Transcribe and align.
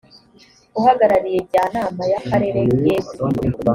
uhagarariye 0.79 1.39
jyanama 1.51 2.03
ya 2.11 2.19
karere 2.27 2.59
yeguye 2.67 3.07